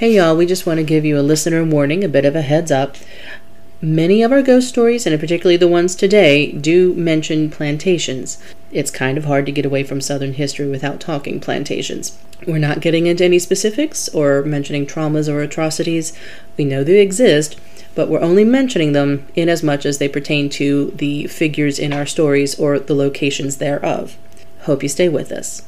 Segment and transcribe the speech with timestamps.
[0.00, 2.40] Hey y'all, we just want to give you a listener warning, a bit of a
[2.40, 2.96] heads up.
[3.82, 8.38] Many of our ghost stories, and particularly the ones today, do mention plantations.
[8.72, 12.18] It's kind of hard to get away from Southern history without talking plantations.
[12.46, 16.14] We're not getting into any specifics or mentioning traumas or atrocities.
[16.56, 17.60] We know they exist,
[17.94, 21.92] but we're only mentioning them in as much as they pertain to the figures in
[21.92, 24.16] our stories or the locations thereof.
[24.60, 25.60] Hope you stay with us.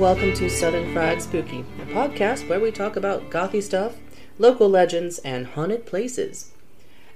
[0.00, 3.96] Welcome to Southern Fried Spooky, a podcast where we talk about gothy stuff,
[4.38, 6.52] local legends, and haunted places.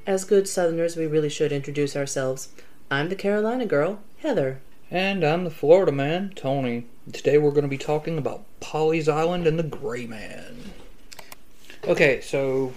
[0.07, 2.51] As good Southerners, we really should introduce ourselves.
[2.91, 4.61] I'm the Carolina girl, Heather.
[4.91, 6.85] And I'm the Florida man, Tony.
[7.11, 10.75] Today we're going to be talking about Pawley's Island and the Gray Man.
[11.85, 12.75] Okay, so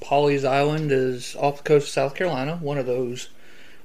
[0.00, 3.30] Pawley's Island is off the coast of South Carolina, one of those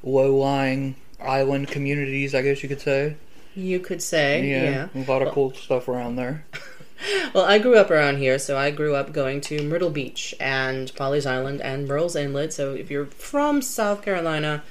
[0.04, 3.16] low lying island communities, I guess you could say.
[3.56, 4.88] You could say, yeah.
[4.94, 6.46] a lot of cool stuff around there.
[7.34, 10.92] Well, I grew up around here, so I grew up going to Myrtle Beach and
[10.96, 12.54] Pawley's Island and Murrells Inlet.
[12.54, 14.64] So if you're from South Carolina,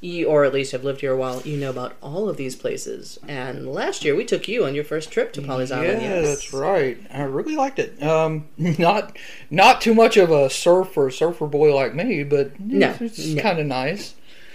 [0.00, 2.56] you, or at least have lived here a while, you know about all of these
[2.56, 3.20] places.
[3.28, 6.02] And last year we took you on your first trip to Pawley's Island.
[6.02, 6.98] Yeah, Yes, that's right.
[7.12, 8.02] I really liked it.
[8.02, 9.16] Um, not
[9.48, 13.42] not too much of a surfer surfer boy like me, but No, it's, it's no.
[13.42, 14.14] kind of nice.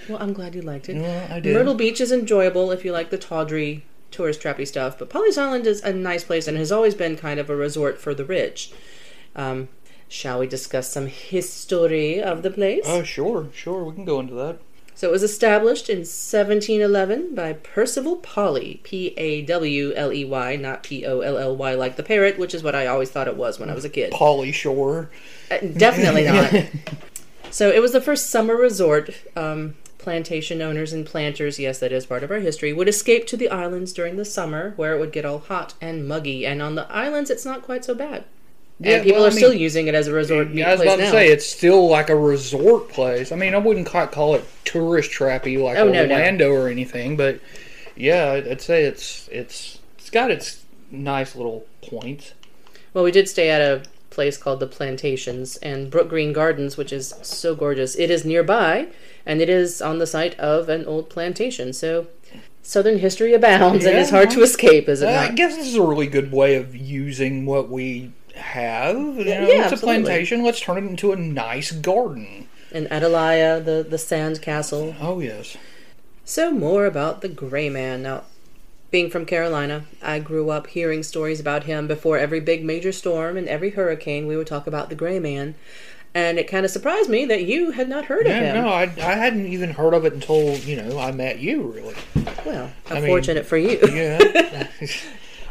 [0.09, 0.97] Well, I'm glad you liked it.
[0.97, 1.53] Well, I did.
[1.53, 5.65] Myrtle Beach is enjoyable if you like the tawdry, tourist trappy stuff, but Pawley's Island
[5.67, 8.71] is a nice place and has always been kind of a resort for the rich.
[9.35, 9.69] Um,
[10.07, 12.83] shall we discuss some history of the place?
[12.85, 13.83] Oh, sure, sure.
[13.83, 14.59] We can go into that.
[14.97, 20.55] So it was established in 1711 by Percival Pawley, P A W L E Y,
[20.55, 23.27] not P O L L Y like the parrot, which is what I always thought
[23.27, 24.13] it was when I was a kid.
[24.13, 25.09] Pauly Shore.
[25.51, 26.69] Uh, Definitely not.
[27.51, 29.09] So it was the first summer resort.
[29.35, 29.75] Um,
[30.05, 33.49] plantation owners and planters, yes, that is part of our history, would escape to the
[33.49, 36.45] islands during the summer where it would get all hot and muggy.
[36.45, 38.23] And on the islands, it's not quite so bad.
[38.79, 40.81] Yeah, and people well, are I still using it as a resort Yeah, I was
[40.81, 41.05] about now.
[41.05, 43.31] to say it's still like a resort place.
[43.31, 46.13] I mean, I wouldn't quite call it tourist trappy like Oh, no, no.
[46.13, 47.39] Orlando or anything, but
[47.95, 52.33] yeah, I'd say it's it's it's got its nice little points.
[52.93, 53.83] Well, we did stay at a
[54.15, 57.95] place called the Plantations and Brookgreen Gardens, which is so gorgeous.
[57.95, 58.87] It is nearby,
[59.25, 61.73] and it is on the site of an old plantation.
[61.73, 62.07] So,
[62.63, 65.67] Southern history abounds, and Yeah, it's hard to escape, is it Uh, I guess this
[65.67, 68.95] is a really good way of using what we have.
[68.95, 70.43] You Yeah, know, yeah, it's a plantation.
[70.43, 72.47] Let's turn it into a nice garden.
[72.71, 74.95] And Atalaya, the the Sand Castle.
[74.99, 75.55] Oh yes.
[76.25, 78.01] So, more about the Gray Man.
[78.01, 78.23] Now,
[78.95, 83.35] being from Carolina, I grew up hearing stories about him before every big major storm
[83.35, 84.25] and every hurricane.
[84.25, 85.55] We would talk about the Gray Man.
[86.13, 88.55] And it kind of surprised me that you had not heard of him.
[88.55, 91.63] no, I, I hadn't even heard of it until you know I met you.
[91.63, 91.93] Really.
[92.45, 94.17] Well, I mean, unfortunate for you Yeah.
[94.79, 94.87] to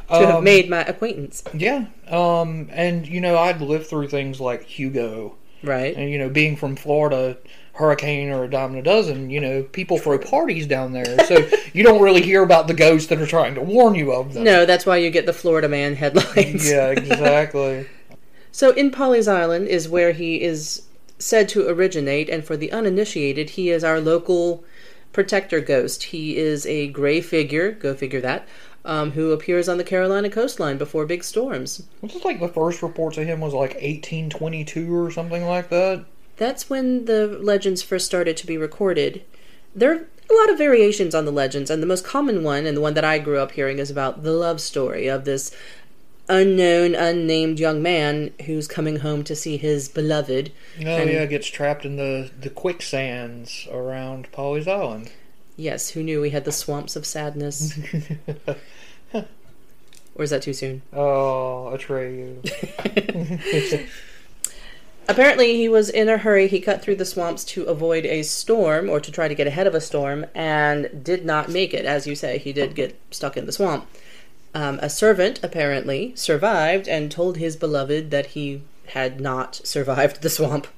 [0.09, 1.45] have Um, made my acquaintance.
[1.53, 5.35] Yeah, um, and you know, I'd lived through things like Hugo,
[5.65, 5.97] Right.
[5.97, 7.37] and you know, being from Florida,
[7.75, 11.83] hurricane or a dime a dozen, you know, people throw parties down there, so you
[11.83, 14.45] don't really hear about the ghosts that are trying to warn you of them.
[14.45, 16.71] No, that's why you get the Florida Man headlines.
[16.71, 17.87] Yeah, exactly.
[18.53, 20.83] So, in Pawley's Island is where he is
[21.19, 24.65] said to originate, and for the uninitiated, he is our local
[25.13, 26.05] protector ghost.
[26.05, 28.47] He is a gray figure, go figure that,
[28.85, 31.83] um, who appears on the Carolina coastline before big storms.
[32.01, 36.05] Which is like the first reports of him was like 1822 or something like that.
[36.37, 39.23] That's when the legends first started to be recorded.
[39.75, 42.77] There are a lot of variations on the legends, and the most common one, and
[42.77, 45.55] the one that I grew up hearing, is about the love story of this
[46.29, 50.51] unknown, unnamed young man who's coming home to see his beloved.
[50.81, 55.11] Oh And- yeah, gets trapped in the the quicksands around Pawley's Island.
[55.57, 57.79] Yes, who knew we had the swamps of sadness?
[59.15, 59.25] or
[60.19, 60.83] is that too soon?
[60.93, 62.41] oh, Atreyu.
[65.07, 66.49] Apparently, he was in a hurry.
[66.49, 69.67] He cut through the swamps to avoid a storm or to try to get ahead
[69.67, 71.85] of a storm and did not make it.
[71.85, 73.87] As you say, he did get stuck in the swamp.
[74.55, 80.31] Um, a servant apparently survived and told his beloved that he had not survived the
[80.31, 80.69] swamp.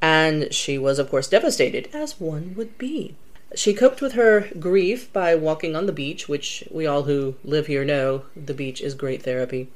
[0.00, 3.16] And she was, of course, devastated, as one would be.
[3.54, 7.68] She coped with her grief by walking on the beach, which we all who live
[7.68, 9.68] here know the beach is great therapy.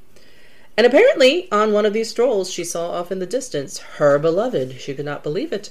[0.77, 4.81] And apparently, on one of these strolls, she saw off in the distance her beloved.
[4.81, 5.71] She could not believe it.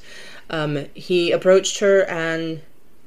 [0.50, 2.62] Um, he approached her and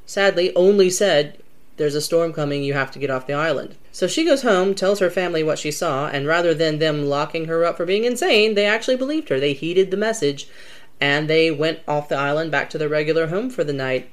[0.04, 1.38] sadly only said,
[1.76, 3.76] There's a storm coming, you have to get off the island.
[3.92, 7.46] So she goes home, tells her family what she saw, and rather than them locking
[7.46, 9.38] her up for being insane, they actually believed her.
[9.38, 10.48] They heeded the message
[11.00, 14.10] and they went off the island back to their regular home for the night.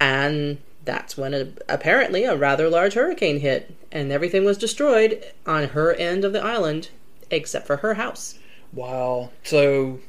[0.00, 5.68] And that's when a, apparently a rather large hurricane hit, and everything was destroyed on
[5.68, 6.90] her end of the island,
[7.30, 8.38] except for her house.
[8.72, 9.30] Wow.
[9.42, 10.00] So,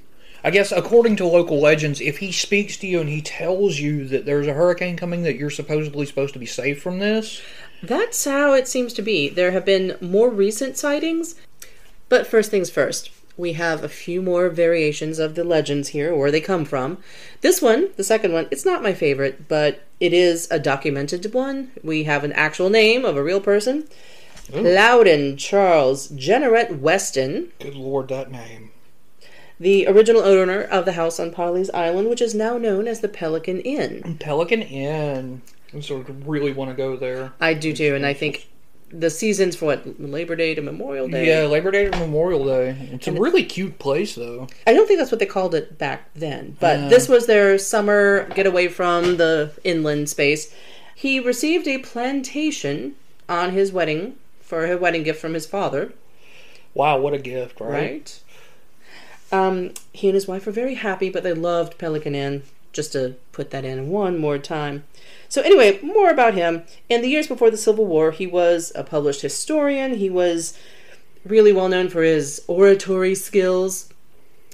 [0.43, 4.07] I guess according to local legends, if he speaks to you and he tells you
[4.07, 7.41] that there's a hurricane coming, that you're supposedly supposed to be safe from this.
[7.81, 9.29] That's how it seems to be.
[9.29, 11.35] There have been more recent sightings,
[12.09, 13.11] but first things first.
[13.37, 16.97] We have a few more variations of the legends here, where they come from.
[17.41, 21.71] This one, the second one, it's not my favorite, but it is a documented one.
[21.83, 23.87] We have an actual name of a real person.
[24.51, 28.71] Loudon Charles Jenneret Weston, Good lord, that name.
[29.59, 33.09] the original owner of the house on Polly's Island, which is now known as the
[33.09, 34.17] Pelican Inn.
[34.19, 35.41] Pelican Inn.
[35.75, 37.33] I sort of really want to go there.
[37.41, 38.47] I do too, and I think
[38.89, 41.27] the seasons for what Labor Day to Memorial Day.
[41.27, 42.69] Yeah, Labor Day to Memorial Day.
[42.93, 44.47] It's a really cute place, though.
[44.65, 48.27] I don't think that's what they called it back then, but this was their summer
[48.29, 50.53] getaway from the inland space.
[50.95, 52.95] He received a plantation
[53.29, 55.93] on his wedding for a wedding gift from his father,
[56.73, 57.71] Wow, what a gift, right?
[57.71, 58.21] right?
[59.31, 62.43] Um, he and his wife were very happy, but they loved Pelican Inn.
[62.77, 64.83] Just to put that in one more time.
[65.29, 66.61] So, anyway, more about him.
[66.89, 69.95] In the years before the Civil War, he was a published historian.
[69.95, 70.55] He was
[71.25, 73.89] really well known for his oratory skills.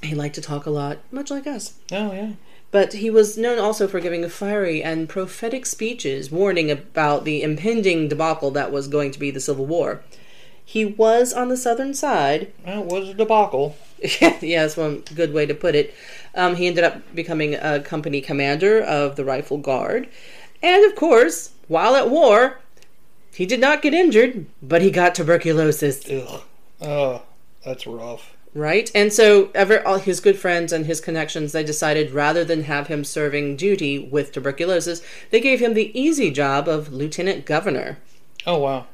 [0.02, 1.74] He liked to talk a lot, much like us.
[1.92, 2.32] Oh, yeah.
[2.72, 8.08] But he was known also for giving fiery and prophetic speeches warning about the impending
[8.08, 10.02] debacle that was going to be the Civil War.
[10.66, 12.52] He was on the southern side.
[12.66, 13.76] That was a debacle.
[14.22, 15.94] yeah, that's one good way to put it.
[16.36, 20.08] Um, he ended up becoming a company commander of the Rifle Guard.
[20.62, 22.60] And of course, while at war,
[23.34, 26.10] he did not get injured, but he got tuberculosis.
[26.10, 26.42] Ugh.
[26.82, 27.22] Oh,
[27.66, 28.36] that's rough.
[28.54, 28.92] Right?
[28.94, 32.88] And so ever all his good friends and his connections, they decided rather than have
[32.88, 35.02] him serving duty with tuberculosis,
[35.32, 37.98] they gave him the easy job of lieutenant governor.
[38.46, 38.86] Oh, wow.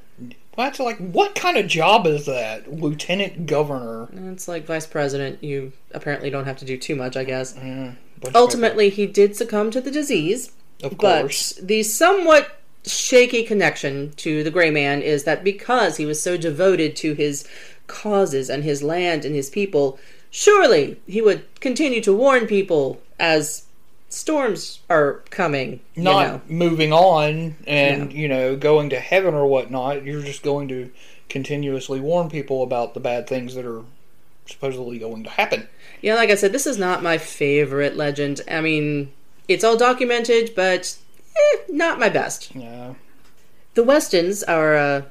[0.60, 2.70] That's like, what kind of job is that?
[2.70, 4.10] Lieutenant governor.
[4.32, 5.42] It's like vice president.
[5.42, 7.54] You apparently don't have to do too much, I guess.
[7.54, 10.52] Mm, of Ultimately, he did succumb to the disease,
[10.84, 16.22] of but the somewhat shaky connection to the gray man is that because he was
[16.22, 17.48] so devoted to his
[17.88, 19.98] causes and his land and his people,
[20.30, 23.66] surely he would continue to warn people as
[24.10, 25.80] storms are coming.
[25.96, 26.42] you Not know.
[26.48, 28.16] moving on and, No.
[28.16, 30.04] you know, going to heaven or whatnot.
[30.04, 30.92] You're just going to
[31.30, 33.84] continuously warn people about the bad things that are
[34.48, 35.68] supposedly going to happen.
[36.02, 38.42] Yeah, like I said, this is not my favorite legend.
[38.50, 39.12] I mean,
[39.48, 40.98] it's all documented, but
[41.36, 42.56] eh, not my best.
[42.56, 42.96] Yeah.
[43.76, 45.06] The Westons are a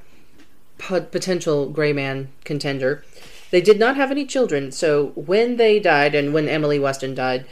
[0.78, 3.04] potential gray man contender.
[3.50, 7.46] They did not have any children, so when they died and when Emily Weston died,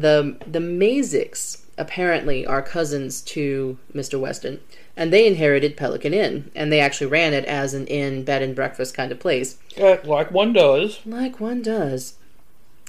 [0.00, 4.18] the the Mazycks apparently are cousins to Mr.
[4.18, 4.60] Weston,
[4.96, 8.54] and they inherited Pelican Inn, and they actually ran it as an inn, bed and
[8.54, 9.58] breakfast kind of place.
[9.80, 11.00] Uh, like one does.
[11.04, 12.14] Like one does.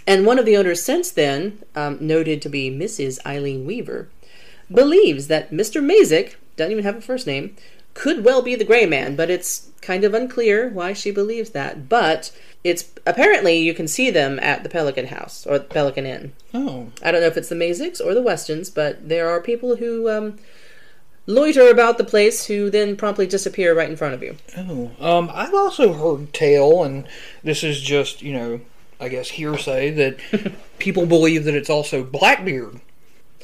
[0.05, 3.19] And one of the owners since then, um, noted to be Mrs.
[3.25, 4.07] Eileen Weaver,
[4.71, 5.83] believes that Mr.
[5.83, 7.55] Mazyck, doesn't even have a first name,
[7.97, 11.89] could well be the Gray Man, but it's kind of unclear why she believes that.
[11.89, 12.31] But
[12.63, 16.33] it's apparently you can see them at the Pelican House or the Pelican Inn.
[16.53, 16.91] Oh.
[17.01, 20.11] I don't know if it's the Mazycks or the Westons, but there are people who
[20.11, 20.37] um,
[21.25, 24.37] loiter about the place who then promptly disappear right in front of you.
[24.55, 24.91] Oh.
[24.99, 27.07] Um, I've also heard tale, and
[27.43, 28.61] this is just, you know,
[28.99, 32.79] I guess hearsay, that people believe that it's also Blackbeard.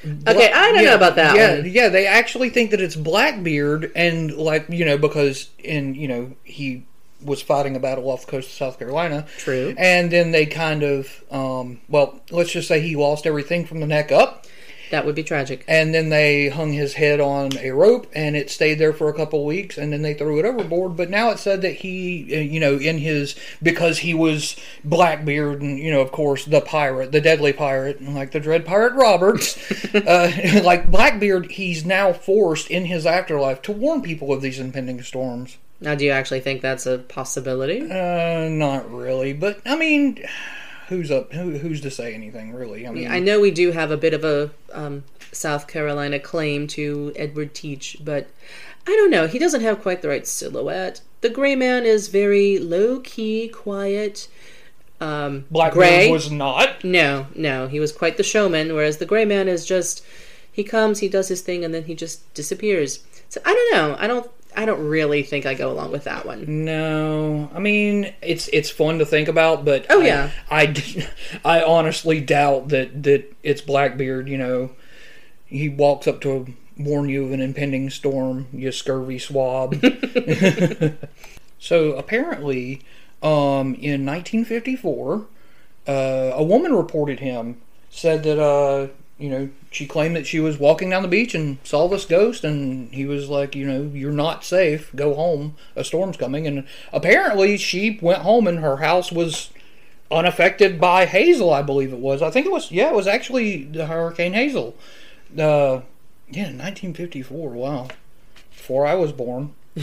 [0.05, 1.71] Okay, I don't know about that yeah, one.
[1.71, 6.33] Yeah, they actually think that it's Blackbeard, and like you know, because in you know
[6.43, 6.85] he
[7.25, 9.25] was fighting a battle off the coast of South Carolina.
[9.37, 9.73] True.
[9.77, 13.87] And then they kind of, um, well, let's just say he lost everything from the
[13.87, 14.45] neck up,
[14.91, 15.63] That would be tragic.
[15.67, 19.13] and then they hung his head on a rope, and it stayed there for a
[19.13, 20.95] couple of weeks, and then they threw it overboard.
[20.95, 25.61] But now it said that he, uh, you know, in his because he was Blackbeard,
[25.61, 28.93] and you know, of course, the pirate, the deadly pirate, and like the Dread Pirate
[28.93, 29.57] Roberts,
[29.95, 35.01] uh, like Blackbeard, he's now forced in his afterlife to warn people of these impending
[35.01, 35.57] storms.
[35.79, 37.81] Now, do you actually think that's a possibility?
[37.81, 40.23] Uh, not really, but I mean,
[40.87, 41.33] who's up?
[41.33, 42.87] Who, who's to say anything really?
[42.87, 46.67] I mean, I know we do have a bit of a um, South Carolina claim
[46.67, 48.27] to Edward Teach, but
[48.87, 49.27] I don't know.
[49.27, 51.01] He doesn't have quite the right silhouette.
[51.21, 54.27] The Gray Man is very low key, quiet.
[54.99, 56.11] Um, Blackbeard gray.
[56.11, 56.83] was not.
[56.83, 60.03] No, no, he was quite the showman, whereas the Gray Man is just
[60.53, 63.03] he comes, he does his thing, and then he just disappears.
[63.27, 63.97] So I don't know.
[63.99, 64.29] I don't.
[64.55, 66.65] I don't really think I go along with that one.
[66.65, 70.29] No, I mean it's it's fun to think about, but Oh, I- yeah.
[70.49, 70.73] I,
[71.45, 74.27] I honestly doubt that that it's Blackbeard.
[74.29, 74.71] You know,
[75.45, 78.47] he walks up to warn you of an impending storm.
[78.53, 79.75] You scurvy swab.
[81.59, 82.81] so apparently,
[83.21, 85.25] um, in 1954,
[85.87, 85.91] uh,
[86.33, 87.57] a woman reported him.
[87.89, 88.87] Said that uh,
[89.19, 92.43] you know she claimed that she was walking down the beach and saw this ghost,
[92.43, 94.91] and he was like, you know, you're not safe.
[94.95, 95.55] Go home.
[95.75, 96.45] A storm's coming.
[96.45, 99.49] And apparently, she went home, and her house was
[100.11, 101.51] unaffected by Hazel.
[101.51, 102.21] I believe it was.
[102.21, 102.71] I think it was.
[102.71, 104.75] Yeah, it was actually the Hurricane Hazel.
[105.33, 105.81] Uh,
[106.29, 107.49] yeah, 1954.
[107.49, 107.87] Wow,
[108.55, 109.55] before I was born.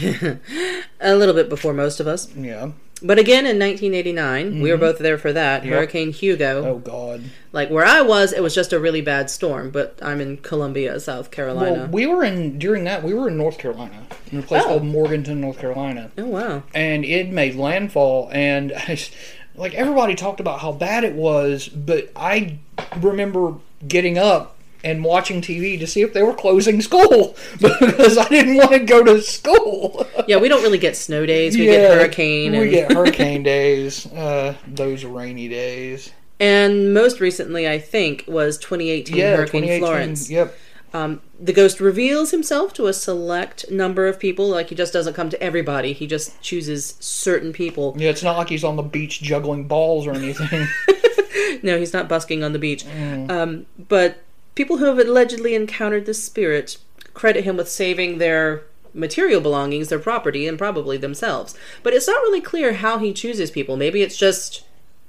[1.01, 2.33] A little bit before most of us.
[2.33, 2.71] Yeah.
[3.03, 4.81] But again, in 1989, we were mm-hmm.
[4.81, 5.63] both there for that.
[5.63, 5.73] Yep.
[5.73, 6.65] Hurricane Hugo.
[6.65, 7.23] Oh God.
[7.51, 10.99] Like where I was, it was just a really bad storm, but I'm in Columbia,
[10.99, 11.71] South Carolina.
[11.73, 13.03] Well, we were in during that.
[13.03, 14.67] We were in North Carolina, in a place Oh.
[14.67, 16.11] called Morganton, North Carolina.
[16.17, 16.63] oh, wow.
[16.73, 18.71] and it made landfall and
[19.55, 22.57] like everybody talked about how bad it was but i
[22.97, 23.55] remember
[23.87, 28.55] getting up and watching tv to see if they were closing school because i didn't
[28.55, 31.57] want to go to school Yeah, we don't really get snow days.
[31.57, 32.51] We get hurricane.
[32.57, 39.15] we get hurricane days uh, those rainy days and most recently, I think, was 2018
[39.15, 40.29] yeah Hurricane 2018 Florence.
[40.29, 40.57] yep
[40.93, 44.49] Um, the ghost reveals himself to a select number of people.
[44.49, 45.93] Like he just doesn't come to everybody.
[45.93, 47.93] He just chooses certain people.
[47.97, 50.67] yeah it's not like he's on the beach juggling balls or anything
[51.63, 52.85] No, he's not busking on the beach.
[53.29, 54.23] Um, but
[54.61, 56.77] people who have allegedly encountered this spirit
[57.15, 58.61] credit him with saving their
[58.93, 61.57] material belongings, their property, and probably themselves.
[61.81, 63.75] But it's not really clear how he chooses people.
[63.75, 64.63] Maybe it's just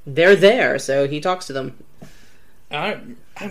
[0.06, 1.76] they're there, so he talks to them.
[2.70, 2.98] I,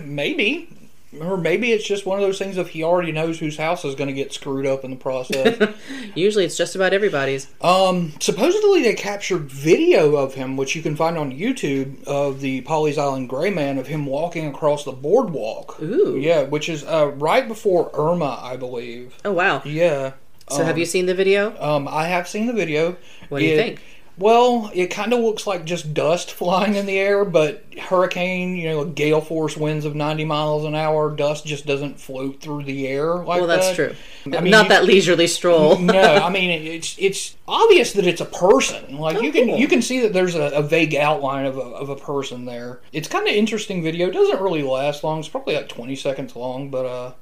[0.02, 0.81] maybe
[1.20, 3.94] or maybe it's just one of those things if he already knows whose house is
[3.94, 5.72] going to get screwed up in the process
[6.14, 7.48] Usually it's just about everybody's.
[7.60, 12.60] Um, supposedly they captured video of him, which you can find on YouTube, of the
[12.62, 15.80] Pawley's Island Gray Man, of him walking across the boardwalk.
[15.82, 16.16] Ooh.
[16.18, 19.14] Yeah, which is uh, right before Irma, I believe.
[19.24, 19.62] Oh, wow.
[19.64, 20.12] Yeah.
[20.50, 21.56] So have you seen the video?
[21.60, 22.96] Um, I have seen the video.
[23.28, 23.80] What do you think?
[24.18, 28.68] Well, it kind of looks like just dust flying in the air, but hurricane, you
[28.68, 32.88] know, gale force winds of 90 miles an hour, dust just doesn't float through the
[32.88, 33.74] air like Well, that's that.
[33.76, 33.94] true.
[34.36, 35.78] I mean, Not that leisurely stroll.
[35.80, 38.98] no, I mean it's it's obvious that it's a person.
[38.98, 39.58] Like Oh, you can cool.
[39.58, 42.80] you can see that there's a, a vague outline of a, of a person there.
[42.92, 44.08] It's kind of interesting video.
[44.08, 45.20] It doesn't really last long.
[45.20, 47.12] It's probably like 20 seconds long, but uh,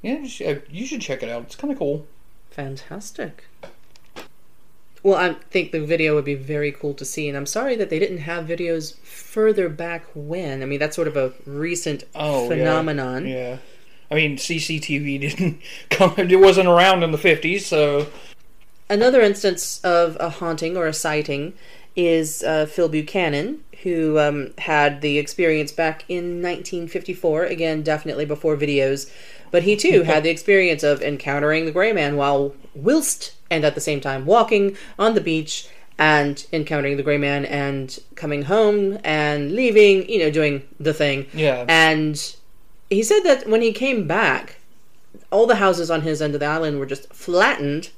[0.00, 0.24] yeah,
[0.70, 1.42] you should check it out.
[1.42, 2.06] It's kind of cool.
[2.50, 3.44] Fantastic.
[5.02, 7.90] Well, I think the video would be very cool to see, and I'm sorry that
[7.90, 10.62] they didn't have videos further back when.
[10.62, 12.48] I mean, that's sort of a recent Oh, yeah.
[12.48, 13.26] phenomenon.
[13.26, 13.58] Yeah,
[14.10, 16.14] I mean CCTV didn't come.
[16.18, 18.06] It wasn't around in the 50s, so
[18.88, 21.54] Another instance of a haunting or a sighting
[21.96, 27.44] is uh, Phil Buchanan, who um, had the experience back in 1954.
[27.44, 29.10] Again, definitely before videos,
[29.52, 33.76] but he too had the experience of encountering the gray man while whilst and at
[33.76, 35.68] the same time walking on the beach
[35.98, 41.26] and encountering the gray man and coming home and leaving, you know, doing the thing.
[41.32, 41.64] yeah.
[41.68, 42.34] And
[42.90, 44.56] he said that when he came back,
[45.30, 47.90] all the houses on his end of the island were just flattened,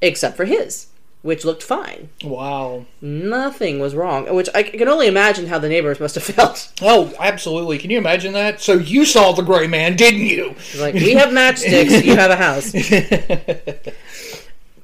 [0.00, 0.88] except for his,
[1.22, 2.08] which looked fine.
[2.24, 2.84] wow.
[3.00, 4.32] Nothing was wrong.
[4.34, 6.72] Which I can only imagine how the neighbors must have felt.
[6.82, 7.78] Oh, absolutely.
[7.78, 8.60] Can you imagine that?
[8.60, 10.54] So you saw the gray man, didn't you?
[10.76, 12.72] Like we have matchsticks, you have a house.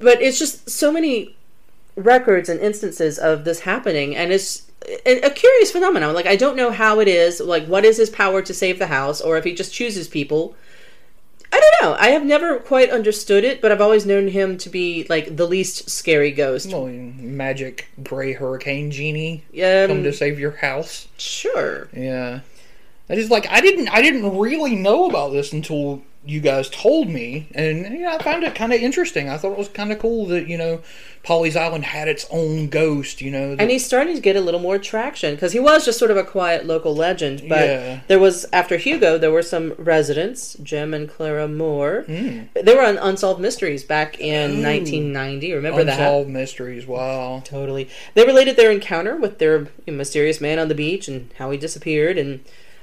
[0.01, 1.35] But it's just so many
[1.97, 4.71] records and instances of this happening, and it's
[5.05, 6.13] a, a curious phenomenon.
[6.15, 7.41] Like I don't know how it is.
[7.41, 10.55] Like what is his power to save the house, or if he just chooses people.
[11.51, 11.97] I don't know.
[11.99, 15.47] I have never quite understood it, but I've always known him to be like the
[15.47, 16.71] least scary ghost.
[16.71, 19.87] Well, magic gray hurricane genie Yeah.
[19.87, 21.07] come Um, to save your house.
[21.17, 21.87] sure.
[21.95, 22.41] Yeah.
[23.09, 27.07] I just like I didn't I didn't really know about this until you guys told
[27.07, 29.29] me and yeah, I found it kind of interesting.
[29.29, 30.81] I thought it was kind of cool that, you know,
[31.23, 33.55] Pawley's Island had its own ghost, you know.
[33.55, 36.11] that- And he's starting to get a little more traction because he was just sort
[36.11, 37.43] of a quiet local legend.
[37.47, 37.99] But Yeah.
[38.07, 42.03] there was after Hugo, there were some residents, Jim and Clara Moore.
[42.05, 42.39] Hmm.
[42.53, 45.53] They were on Unsolved Mysteries back in 1990.
[45.53, 45.93] Remember that?
[45.99, 46.85] Unsolved mysteries.
[46.85, 47.41] Wow.
[47.45, 47.87] Totally.
[48.13, 52.17] They related their encounter with their mysterious man on the beach and how he disappeared
[52.17, 52.41] and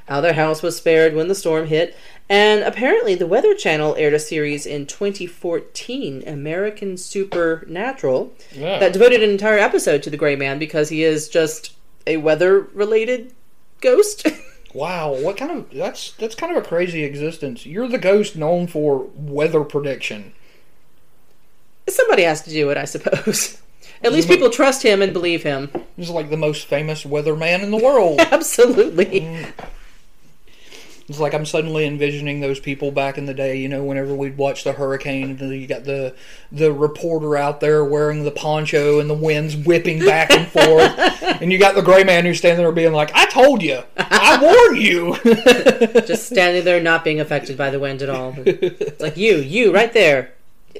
[0.08, 1.96] how their house was spared when the storm hit.
[2.28, 8.78] And apparently, the Weather Channel aired a series in 2014, American Supernatural, Yeah.
[8.80, 11.72] that devoted an entire episode to the Gray Man because he is just
[12.06, 13.32] a weather-related
[13.80, 14.26] ghost.
[14.74, 17.64] wow, what kind of that's that's kind of a crazy existence.
[17.64, 20.32] You're the ghost known for weather prediction.
[21.88, 23.60] Somebody has to do it, I suppose.
[24.02, 25.70] At least people trust him and believe him.
[25.96, 28.18] He's like the most famous weatherman in the world.
[28.32, 29.20] Absolutely.
[29.22, 29.52] Mm.
[31.08, 33.58] It's like I'm suddenly envisioning those people back in the day.
[33.58, 36.14] You know, whenever we'd watch the hurricane, and you got the
[36.50, 41.52] the reporter out there wearing the poncho, and the wind's whipping back and forth, and
[41.52, 44.82] you got the gray man who's standing there being like, "I told you, I warned
[44.82, 45.16] you."
[46.06, 48.34] Just standing there, not being affected by the wind at all.
[48.36, 50.32] It's like you, you, right there,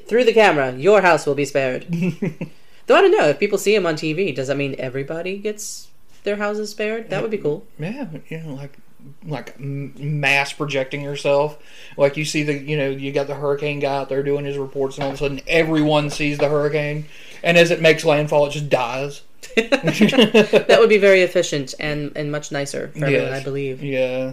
[0.09, 1.87] through the camera, your house will be spared.
[2.87, 5.89] Though I don't know if people see him on TV, does that mean everybody gets
[6.25, 7.11] their houses spared?
[7.11, 7.65] That would be cool.
[7.79, 8.77] yeah, you know, like
[9.25, 11.59] like mass projecting yourself.
[11.97, 14.59] Like you see the, you know, you got the hurricane guy out there doing his
[14.59, 17.07] reports, and all of a sudden everyone sees the hurricane,
[17.43, 19.23] and as it makes landfall, it just dies.
[19.57, 23.41] That would be very efficient and, and much nicer for everyone, Yes.
[23.41, 23.83] I believe.
[23.83, 24.33] Yeah.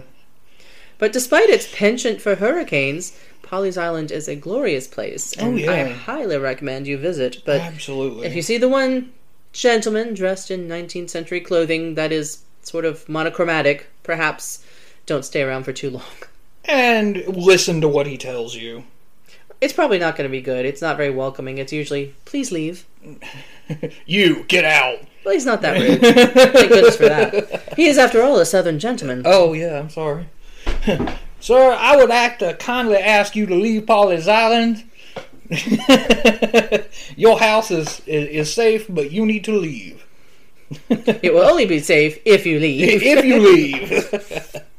[0.98, 5.34] But despite its penchant for hurricanes, Pawley's Island is a glorious place.
[5.38, 5.72] Oh, And yeah.
[5.72, 7.42] I highly recommend you visit.
[7.44, 8.26] But Absolutely.
[8.26, 9.12] if you see the one
[9.52, 14.64] gentleman dressed in 19th century clothing that is sort of monochromatic, perhaps
[15.06, 16.02] don't stay around for too long.
[16.64, 18.84] and listen to what he tells you.
[19.60, 20.66] It's probably not going to be good.
[20.66, 21.58] It's not very welcoming.
[21.58, 22.84] It's usually, please leave.
[24.04, 24.98] You get out.
[25.24, 25.98] Well, he's not that rude.
[26.02, 27.72] Thank goodness for that.
[27.76, 29.22] He is, after all, a southern gentleman.
[29.24, 30.26] Oh yeah, I'm sorry,
[31.40, 31.72] sir.
[31.72, 34.84] I would like to kindly ask you to leave Pawley's Island.
[37.16, 40.03] Your house is, is is safe, but you need to leave.
[40.88, 43.02] It will only be safe if you leave.
[43.02, 44.56] If you leave,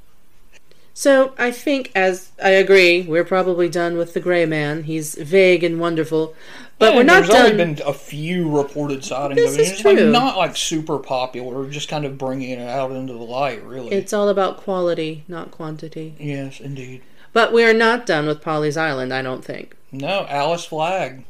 [0.97, 4.83] So I think, as I agree, we're probably done with the Gray Man.
[4.83, 6.33] He's vague and wonderful,
[6.79, 7.51] but we're And not There's done.
[7.51, 9.41] only been a few reported sightings.
[9.41, 9.61] This of it.
[9.63, 9.91] is It's true.
[9.91, 13.61] Like not like super popular, just kind of bringing it out into the light.
[13.65, 13.91] Really.
[13.91, 16.15] It's all about quality, not quantity.
[16.17, 17.01] yes, indeed.
[17.33, 19.13] But we are not done with Pawley's Island.
[19.13, 19.75] I don't think.
[19.91, 21.25] No, Alice Flagg.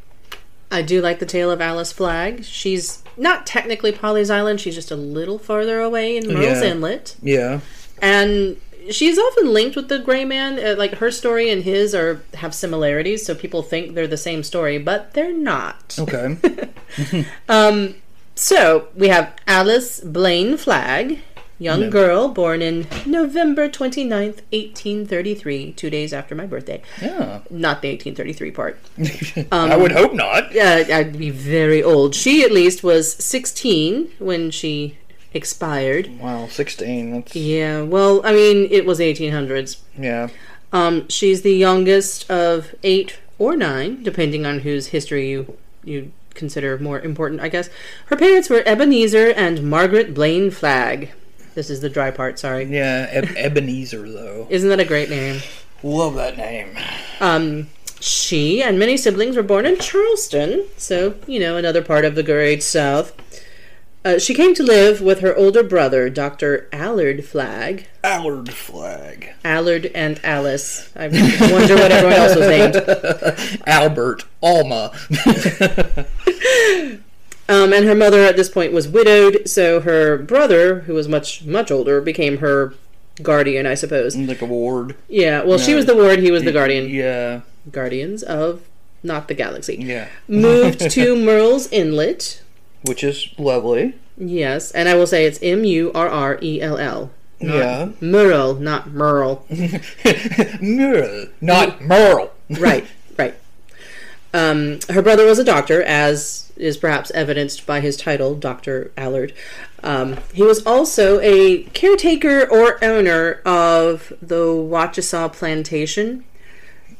[0.69, 2.43] I do like the tale of Alice Flagg.
[2.45, 4.59] She's not technically Pawley's Island.
[4.61, 6.71] She's just a little farther away in Murrells Yeah.
[6.71, 7.59] Inlet, Yeah.
[8.01, 8.57] and
[8.91, 10.59] she's often linked with the Gray Man.
[10.63, 14.43] Uh, like her story and his are have similarities, so people think they're the same
[14.43, 15.95] story, but they're not.
[15.99, 16.37] Okay.
[17.49, 17.95] Um,
[18.35, 21.19] so we have Alice Belin Flagg,
[21.59, 21.89] young No.
[21.89, 26.81] girl born in November 29th, 1833, two days after my birthday.
[27.01, 27.39] yeah.
[27.49, 28.79] Not the 1833 part.
[29.51, 30.55] Um, I would hope not.
[30.55, 32.15] Uh, I'd be very old.
[32.15, 34.97] She, at least, was 16 when she
[35.33, 36.17] expired.
[36.19, 37.11] Wow, sixteen.
[37.11, 39.77] That's Yeah, well, I mean, it was 1800s.
[39.99, 40.29] yeah.
[40.73, 46.77] Um, she's the youngest of eight or nine, depending on whose history you you consider
[46.79, 47.69] more important, I guess.
[48.07, 51.11] Her parents were Ebenezer and Margaret Belin Flagg.
[51.55, 52.65] This is the dry part, sorry.
[52.65, 54.47] Yeah, Eb- Ebenezer though.
[54.51, 55.41] Isn't that a great name?
[55.83, 56.77] Love that name.
[57.19, 62.15] Um, she and many siblings were born in Charleston, so, you know, another part of
[62.15, 63.13] the great South.
[64.03, 66.69] Uh, she came to live with her older brother, Dr.
[66.71, 67.87] Allard Flagg.
[68.03, 69.29] Allard Flagg.
[69.43, 70.91] Allard and Alice.
[70.95, 73.61] I wonder what everyone else was named.
[73.65, 74.91] Albert Alma.
[77.47, 81.45] Um, and her mother at this point was widowed, so her brother, who was much,
[81.45, 82.73] much older, became her
[83.21, 84.15] guardian, I suppose.
[84.15, 84.95] like a ward.
[85.07, 86.89] Yeah, well, she was the ward, he was the guardian.
[86.89, 87.41] Yeah.
[87.71, 88.61] Guardians of
[89.03, 89.77] not the galaxy.
[89.79, 90.07] Yeah.
[90.27, 92.41] Moved to Murrells Inlet.
[92.83, 93.95] Which is lovely.
[94.17, 97.11] Yes, and I will say it's M U R R E L L.
[97.39, 97.89] Yeah.
[97.99, 99.45] Merle, not Merle.
[100.61, 101.27] Merle.
[101.41, 102.31] Not Merle.
[102.49, 102.85] right.
[104.35, 108.91] Um, her brother was a doctor, as is perhaps evidenced by his title, Dr.
[108.97, 109.33] Allard.
[109.81, 116.25] Um, he was also a caretaker or owner of the Wachesaw Plantation.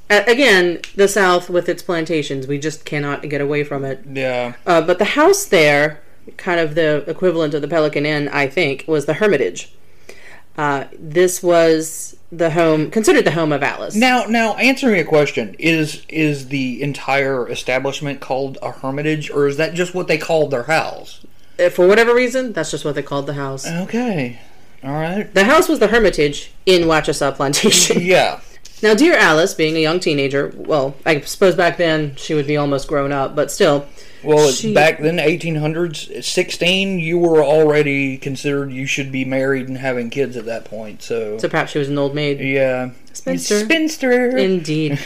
[0.10, 4.02] A- again, the South with its plantations, we just cannot get away from it.
[4.10, 4.54] Yeah.
[4.66, 6.02] Uh, but the house there,
[6.38, 9.74] kind of the equivalent of the Pelican Inn, I think, was the Hermitage.
[10.58, 13.96] Uh, this was the home, considered the home of Alice.
[13.96, 19.48] Now, now, answer me a question: Is is the entire establishment called a hermitage, or
[19.48, 21.26] is that just what they called their house?
[21.60, 23.68] Uh, For whatever reason, that's just what they called the house.
[23.68, 24.40] Okay.
[24.84, 25.34] All right.
[25.34, 28.02] The house was the Hermitage in Wachesaw Plantation.
[28.06, 28.42] Yeah.
[28.84, 32.58] now, dear Alice, being a young teenager, well, I suppose back then she would be
[32.58, 33.88] almost grown up, but still,
[34.26, 39.78] Well, She- back then, 1800s, 16, you were already considered you should be married and
[39.78, 41.02] having kids at that point.
[41.02, 42.40] So, so perhaps she was an old maid.
[42.40, 42.90] yeah.
[43.14, 43.60] Spinster.
[43.64, 44.36] Spinster.
[44.38, 45.00] Indeed.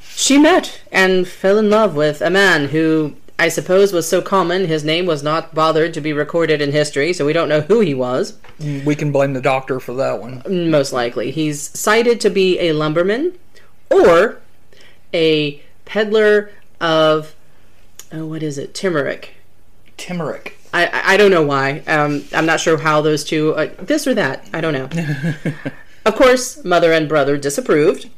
[0.14, 4.66] she met and fell in love with a man who I suppose was so common
[4.66, 7.80] his name was not bothered to be recorded in history, so we don't know who
[7.80, 8.34] he was.
[8.60, 10.42] Mm, we can blame the doctor for that one.
[10.42, 11.30] Mm, most likely.
[11.30, 13.32] He's cited to be a lumberman
[13.90, 14.38] or
[15.14, 17.34] a peddler of
[18.12, 18.74] oh, what is it?
[18.74, 19.34] Turmeric.
[19.96, 20.58] Turmeric.
[20.72, 21.80] I, I don't know why.
[21.86, 24.48] Um, I'm not sure how those two, uh, this or that.
[24.52, 24.88] I don't know.
[26.06, 28.08] of course, mother and brother disapproved,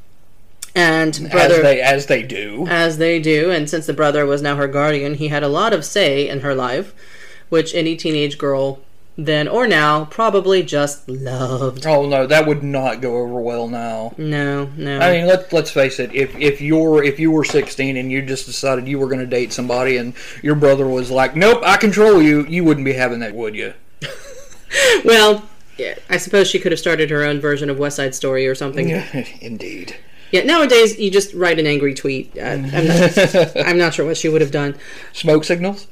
[0.75, 2.67] and brother, as they as they do.
[2.69, 5.73] as they do, and since the brother was now her guardian, he had a lot
[5.73, 6.95] of say in her life,
[7.49, 8.81] which any teenage girl
[9.17, 11.87] then or now probably just loved.
[11.87, 14.15] Oh no, that would not go over well now.
[14.17, 14.99] No, no.
[14.99, 16.15] I mean, let let's face it.
[16.15, 19.27] If if you're if you were 16 and you just decided you were going to
[19.27, 23.21] date somebody and your brother was like, "Nope, I control you," you wouldn't be having
[23.21, 23.75] that, would you?
[25.05, 28.47] well, yeah, I suppose she could have started her own version of West Side Story
[28.47, 28.89] or something.
[29.41, 29.97] Indeed.
[30.31, 32.37] Yeah, nowadays you just write an angry tweet.
[32.39, 34.75] Uh, I'm, not, I'm not sure what she would have done.
[35.13, 35.87] Smoke signals.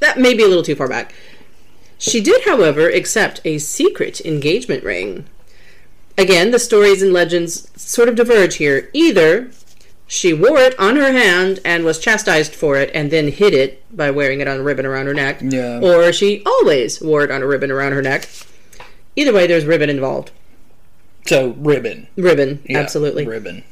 [0.00, 1.14] That may be a little too far back.
[1.98, 5.26] She did, however, accept a secret engagement ring.
[6.18, 8.88] Again, the stories and legends sort of diverge here.
[8.92, 9.50] Either
[10.06, 13.82] she wore it on her hand and was chastised for it and then hid it
[13.94, 15.80] by wearing it on a ribbon around her neck, Yeah.
[15.80, 18.28] or she always wore it on a ribbon around her neck.
[19.16, 20.30] Either way, there's ribbon involved.
[21.26, 22.06] So ribbon.
[22.16, 23.26] Ribbon, Yeah, absolutely.
[23.26, 23.64] ribbon.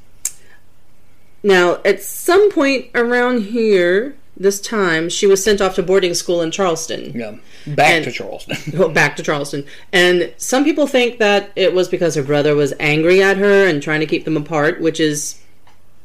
[1.43, 6.41] Now, at some point around here, this time, she was sent off to boarding school
[6.41, 7.13] in Charleston.
[7.15, 7.35] Yeah.
[7.67, 8.93] Back And- to Charleston.
[8.93, 9.65] Back to Charleston.
[9.93, 13.83] And some people think that it was because her brother was angry at her and
[13.83, 15.41] trying to keep them apart, which is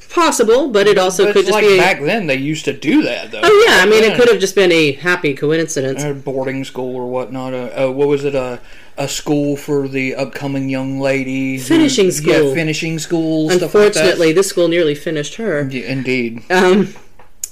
[0.09, 1.75] possible, but it also But could just like be.
[1.75, 3.41] A, back then, they used to do that though.
[3.43, 6.03] oh, yeah, I mean, it could have just been a happy coincidence.
[6.03, 7.53] a boarding school or whatnot.
[7.53, 8.35] Uh, uh, what was it?
[8.35, 8.59] A
[8.97, 11.53] a school for the upcoming young lady.
[11.57, 12.49] who- Finishing school.
[12.49, 13.49] Yeah, finishing school.
[13.49, 13.85] stuff like.
[13.87, 15.69] Unfortunately, this school nearly finished her.
[15.71, 16.41] Yeah, indeed.
[16.51, 16.93] Um,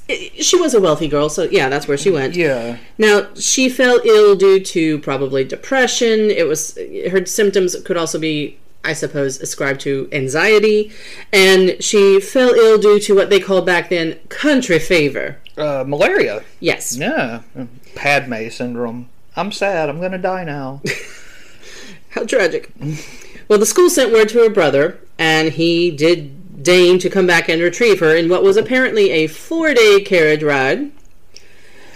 [0.10, 2.36] she was a wealthy girl, so yeah, that's where she went.
[2.36, 2.78] Yeah.
[2.98, 6.32] Now, she fell ill due to probably depression.
[6.32, 6.78] It was
[7.12, 10.92] her symptoms could also be, I suppose, ascribed to anxiety,
[11.34, 15.38] and she fell ill due to what they called back then country fever.
[15.58, 16.44] Uh, malaria.
[16.60, 16.96] Yes.
[16.96, 17.42] Yeah.
[17.96, 19.10] Padme syndrome.
[19.36, 19.90] I'm sad.
[19.90, 20.82] I'm gonna die now.
[22.10, 22.72] How tragic.
[23.48, 26.37] Well, the school sent word to her brother, and he did
[26.68, 30.92] deign to come back and retrieve her in what was apparently a four-day carriage ride.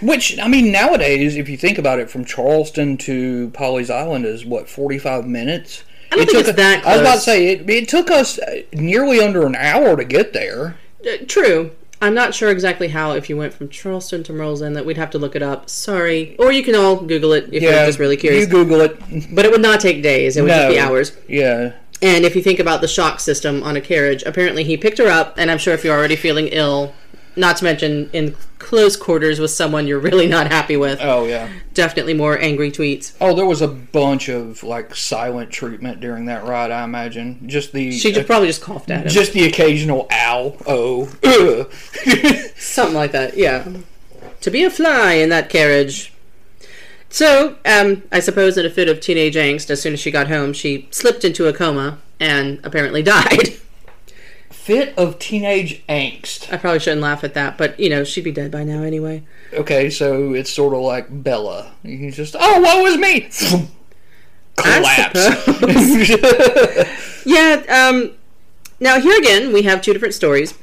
[0.00, 4.44] Which I mean, nowadays, if you think about it, from Charleston to Pawley's Island is
[4.44, 5.84] what 45 minutes.
[6.10, 6.92] I don't It think took it's that Close.
[6.92, 7.68] I was about to say it.
[7.70, 8.40] It took us
[8.72, 10.76] nearly under an hour to get there.
[11.06, 11.70] Uh, true.
[12.00, 14.74] I'm not sure exactly how if you went from Charleston to Murrells End.
[14.74, 15.70] That we'd have to look it up.
[15.70, 18.44] Sorry, or you can all Google it if you're just really curious.
[18.44, 18.98] You Google it.
[19.32, 20.36] But it would not take days.
[20.36, 20.56] It would No.
[20.62, 21.12] just be hours.
[21.28, 21.74] Yeah.
[22.02, 25.06] And if you think about the shock system on a carriage, apparently he picked her
[25.08, 26.92] up, and I'm sure if you're already feeling ill,
[27.36, 31.48] not to mention in close quarters with someone you're really not happy with, Oh yeah.
[31.74, 33.14] definitely more angry tweets.
[33.20, 36.70] Oh, there was a bunch of like silent treatment during that ride.
[36.70, 39.08] I imagine just the She just uh, probably just coughed at him.
[39.08, 41.06] just the occasional ow oh.
[42.56, 43.66] Something like that, yeah.
[44.42, 46.11] To be a fly in that carriage.
[47.12, 50.28] So, um, I suppose in a fit of teenage angst, as soon as she got
[50.28, 53.48] home, she slipped into a coma and apparently died.
[54.48, 56.50] fit of teenage angst.
[56.50, 59.22] I probably shouldn't laugh at that, but you know, she'd be dead by now anyway.
[59.52, 61.72] Okay, so it's sort of like Bella.
[61.82, 63.28] You just oh, what was me?
[64.56, 65.28] Collapse.
[67.24, 68.12] Yeah, um,
[68.80, 70.54] now here again, we have two different stories.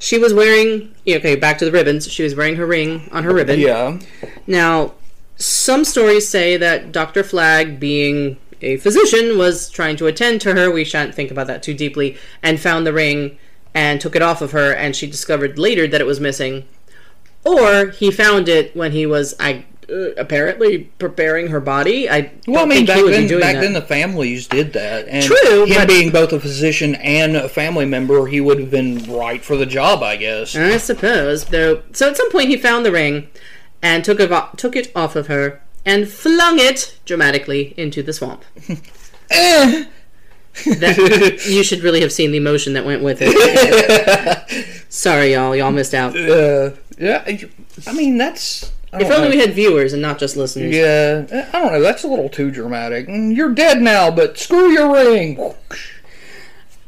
[0.00, 2.10] She was wearing, okay, back to the ribbons.
[2.10, 3.60] She was wearing her ring on her ribbon.
[3.60, 3.98] yeah.
[4.46, 4.94] Now,
[5.40, 7.22] some stories say that Dr.
[7.24, 10.70] Flagg, being a physician, was trying to attend to her.
[10.70, 12.16] We shan't think about that too deeply.
[12.42, 13.38] And found the ring
[13.74, 16.64] and took it off of her, and she discovered later that it was missing.
[17.44, 22.10] Or he found it when he was, I uh, apparently preparing her body.
[22.10, 23.60] I Well, I mean, back he would be then, back that.
[23.62, 25.08] then the families did that.
[25.08, 28.70] And True, him but- being both a physician and a family member, he would have
[28.70, 30.54] been right for the job, I guess.
[30.54, 31.82] I suppose, though.
[31.92, 33.28] So at some point, he found the ring
[33.82, 38.12] and took it, o- took it off of her and flung it dramatically into the
[38.12, 38.44] swamp.
[40.66, 44.84] That, you should really have seen the emotion that went with it.
[44.88, 45.54] Sorry, y'all.
[45.54, 46.16] Y'all missed out.
[46.16, 47.24] Uh, yeah,
[47.86, 48.72] I mean that's.
[48.92, 49.34] I If only know.
[49.36, 50.74] we had viewers and not just listeners.
[50.74, 51.80] Yeah, I don't know.
[51.80, 53.06] That's a little too dramatic.
[53.06, 55.38] Mm, You're dead now, but screw your ring.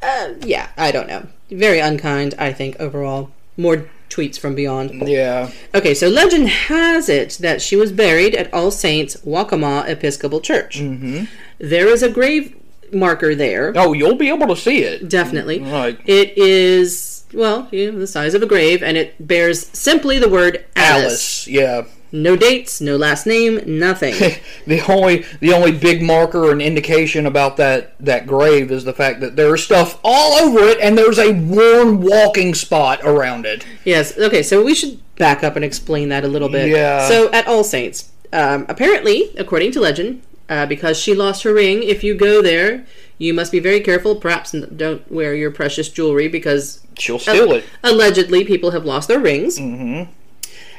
[0.03, 1.29] Uh, yeah, I don't know.
[1.53, 3.31] Very unkind, I think, overall.
[3.57, 5.09] More tweets from beyond.
[5.09, 5.51] Yeah.
[5.75, 10.81] Okay, so legend has it that she was buried at All Saints Waccamaw Episcopal Church.
[10.81, 11.25] Mm-hmm.
[11.61, 12.57] is a grave
[12.93, 13.73] marker there.
[13.77, 15.09] Oh, you'll be able to see it.
[15.09, 15.61] Definitely.
[15.61, 15.99] Right.
[16.05, 20.29] It is, well, you know, the size of a grave, and it bears simply the
[20.29, 21.03] word Alice.
[21.05, 21.49] Alice.
[21.49, 21.85] Yeah.
[22.15, 24.15] No dates, no last name, nothing.
[24.67, 29.21] The only the only big marker and indication about that that grave is the fact
[29.21, 33.65] that there's stuff all over it and there's a worn walking spot around it.
[33.85, 36.69] yes, okay, so we should back up and explain that a little bit.
[36.69, 37.09] Yeah.
[37.09, 41.83] So at All Saints, um, apparently, according to legend, uh, because she lost her ring,
[41.83, 42.85] if you go there,
[43.19, 44.17] you must be very careful.
[44.17, 47.65] Perhaps don't wear your precious jewelry because She'll steal it.
[47.83, 49.59] allegedly people have lost their rings.
[49.59, 50.11] Mm-hmm.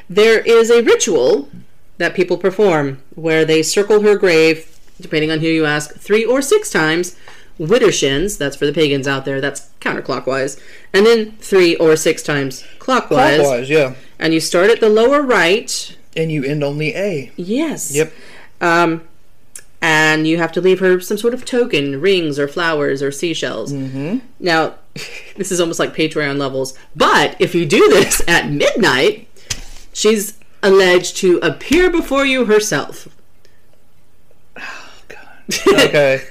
[0.08, 1.48] There is a ritual
[1.98, 6.42] that people perform where they circle her grave, depending on who you ask, three or
[6.42, 7.16] six times.
[7.58, 10.60] Widdershins, that's for the pagans out there, that's counterclockwise.
[10.92, 13.38] And then three or six times clockwise.
[13.38, 13.94] Clockwise, yeah.
[14.18, 15.96] And you start at the lower right.
[16.16, 17.32] And you end on the A.
[17.36, 17.94] Yes.
[17.94, 18.12] Yep.
[18.60, 19.02] Um,
[19.80, 23.72] and you have to leave her some sort of token, rings or flowers or seashells.
[23.72, 24.18] Mm-hmm.
[24.40, 24.76] Now,
[25.36, 26.76] this is almost like Patreon levels.
[26.96, 29.28] But if you do this at midnight,
[29.94, 33.08] she's alleged to appear before you herself.
[34.58, 35.18] Oh, God.
[35.88, 36.26] Okay.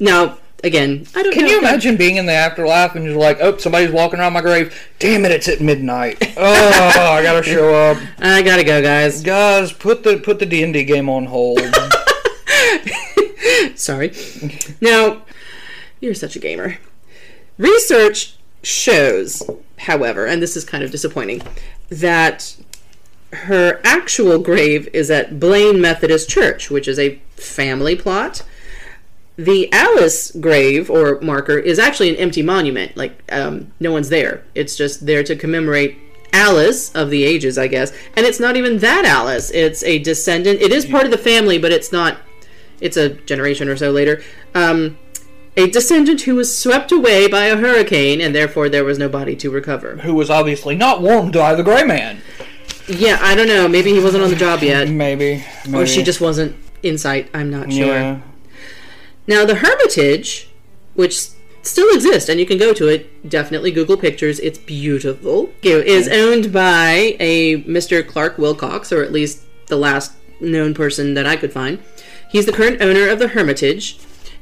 [0.00, 1.50] Now, again, I don't Can know.
[1.50, 4.88] you imagine being in the afterlife and you're like, oh, somebody's walking around my grave.
[5.00, 6.24] Damn it, it's at midnight.
[6.40, 7.98] Oh, I gotta show up.
[8.20, 9.22] I gotta go, guys.
[9.22, 11.60] Guys, put the put the D and D game on hold.
[13.74, 14.12] Sorry.
[14.80, 15.22] Now,
[16.00, 16.78] you're such a gamer.
[17.58, 19.42] Research shows,
[19.78, 21.42] however, and this is kind of disappointing,
[21.88, 22.56] that
[23.32, 28.42] her actual grave is at Belin Methodist Church, which is a family plot.
[29.36, 32.96] The Alice grave or marker is actually an empty monument.
[32.96, 34.44] Like, um, no one's there.
[34.54, 35.96] It's just there to commemorate
[36.32, 37.92] Alice of the ages, I guess.
[38.16, 39.50] And it's not even that Alice.
[39.50, 40.60] It's a descendant.
[40.60, 42.18] It is part of the family, but it's not.
[42.80, 44.22] It's a generation or so later.
[44.54, 44.98] Um,
[45.56, 49.34] a descendant who was swept away by a hurricane, and therefore there was no body
[49.36, 49.96] to recover.
[49.96, 52.22] Who was obviously not warmed by the gray man.
[52.88, 53.68] Yeah, I don't know.
[53.68, 55.44] Maybe he wasn't on the job yet, Maybe.
[55.66, 55.76] maybe.
[55.76, 57.28] or she just wasn't in sight.
[57.34, 57.86] I'm not sure.
[57.86, 58.20] Yeah.
[59.26, 60.48] Now, the Hermitage,
[60.94, 61.28] which
[61.62, 64.40] still exists and you can go to it, definitely Google Pictures.
[64.40, 65.52] It's beautiful.
[65.62, 68.06] Is owned by a Mr.
[68.06, 71.78] Clark Wilcox, or at least the last known person that I could find.
[72.30, 73.98] He's the current owner of the Hermitage,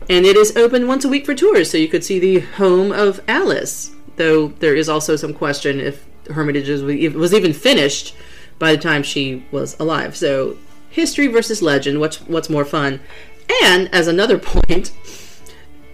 [0.08, 2.92] and it is open once a week for tours, so you could see the home
[2.92, 3.92] of Alice.
[4.16, 6.68] Though there is also some question if Hermitage
[7.14, 8.14] was even finished
[8.58, 10.16] by the time she was alive.
[10.16, 10.56] So,
[10.90, 12.00] history versus legend.
[12.00, 13.00] What's what's more fun?
[13.62, 14.92] And as another point,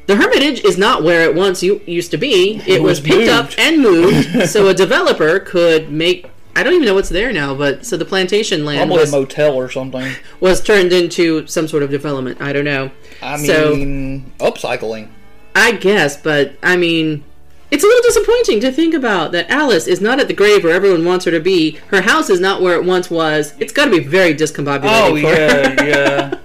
[0.06, 2.60] the Hermitage is not where it once used to be.
[2.66, 6.28] It, was, was picked up and moved, so a developer could make.
[6.54, 9.12] I don't even know what's there now, but so the plantation land Probably a was,
[9.12, 10.12] motel or something.
[10.38, 12.42] was turned into some sort of development.
[12.42, 12.90] I don't know.
[13.22, 15.08] I So- mean, upcycling.
[15.54, 17.24] I guess, but I mean,
[17.72, 20.72] it's a little disappointing to think about that Alice is not at the grave where
[20.74, 21.72] everyone wants her to be.
[21.88, 23.54] Her house is not where it once was.
[23.58, 24.84] It's got to be very discombobulating.
[24.84, 25.36] Oh for her.
[25.36, 26.38] yeah, yeah.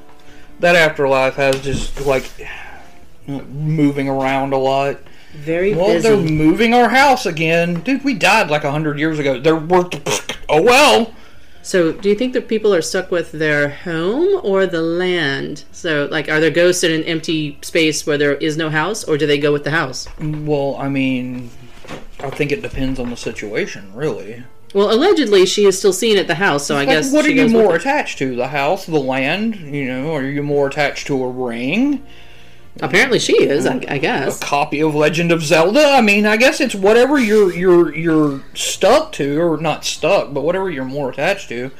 [0.61, 2.31] That afterlife has just like
[3.27, 4.97] moving around a lot.
[5.33, 6.07] very Well, busy.
[6.07, 8.03] they're moving our house again, dude.
[8.03, 9.39] We died like a hundred years ago.
[9.39, 9.89] They're we're,
[10.49, 11.13] oh well.
[11.67, 15.65] So, do you think that people are stuck with their home or the land?
[15.73, 19.17] So, like, are there ghosts in an empty space where there is no house, or
[19.17, 20.07] do they go with the house?
[20.17, 21.49] Well, I mean,
[22.21, 24.45] I think it depends on the situation, really.
[24.73, 27.31] Well, allegedly, she is still seen at the house, so I Like, guess what are
[27.31, 28.33] you more attached to?
[28.33, 29.57] The house, the land?
[29.57, 32.01] You know, are you more attached to a ring?
[32.81, 33.65] Apparently, she is.
[33.65, 34.41] I guess.
[34.41, 35.83] A copy of Legend of Zelda?
[35.83, 40.41] I mean, I guess it's whatever you're you're you're stuck to, or not stuck, but
[40.41, 41.71] whatever you're more attached to.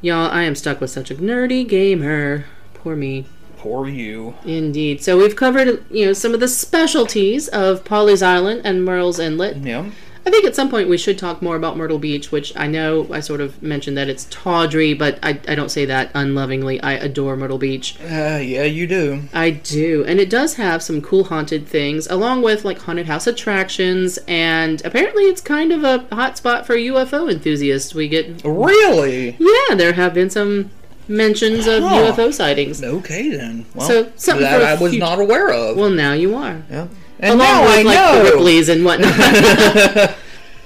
[0.00, 2.46] Y'all, I am stuck with such a nerdy gamer.
[2.74, 3.26] Poor me.
[3.56, 4.34] Poor you.
[4.44, 5.02] Indeed.
[5.02, 9.56] So we've covered, you know, some of the specialties of Pawley's Island and Murrells Inlet.
[9.56, 9.90] Yeah.
[10.28, 13.06] I think at some point we should talk more about Myrtle Beach, which I know
[13.10, 16.78] I sort of mentioned that it's tawdry, but I, I don't say that unlovingly.
[16.82, 17.96] I adore Myrtle Beach.
[18.02, 19.22] Uh, yeah, you do.
[19.32, 20.04] I do.
[20.06, 24.84] And it does have some cool haunted things, along with like haunted house attractions, and
[24.84, 27.94] apparently it's kind of a hot spot for UFO enthusiasts.
[27.94, 28.44] We get.
[28.44, 29.34] Really?
[29.38, 30.70] Yeah, there have been some
[31.08, 32.12] mentions of Huh.
[32.12, 32.82] UFO sightings.
[32.84, 33.64] Okay then.
[33.74, 35.78] Well, So, something that I was not aware of.
[35.78, 36.60] Well, now you are.
[36.70, 36.88] yeah.
[37.20, 38.18] And along with I like know.
[38.24, 40.14] the Ripley's and whatnot.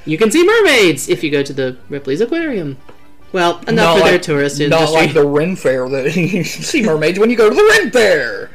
[0.04, 2.76] you can see mermaids if you go to the Ripley's Aquarium.
[3.32, 4.94] Well, enough Not for their like- tourist Not industry.
[4.94, 8.50] like the Ren Fair that you see mermaids when you go to the Ren Fair.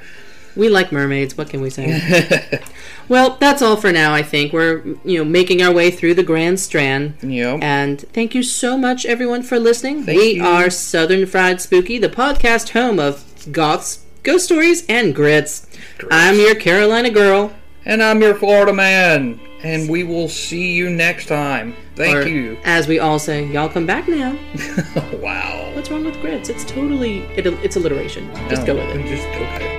[0.55, 1.37] We like mermaids.
[1.37, 2.61] What can we say?
[3.09, 4.13] well, that's all for now.
[4.15, 7.13] I think we're you know making our way through the Grand Strand.
[7.21, 7.59] Yep.
[7.61, 10.03] And thank you so much, everyone, for listening.
[10.03, 10.43] Thank we you.
[10.45, 15.67] are Southern Fried Spooky, the podcast home of goths, ghost stories, and grits.
[16.09, 17.53] I'm your Carolina girl.
[17.87, 19.39] And I'm your Florida man.
[19.63, 21.73] And we will see you next time.
[21.95, 22.59] Thank or, you.
[22.65, 24.33] As we all say, y'all come back now.
[25.13, 25.71] wow.
[25.73, 26.49] What's wrong with grits?
[26.49, 28.29] It's totally it, it's alliteration.
[28.49, 29.07] Just No, go with it.
[29.07, 29.76] Just okay.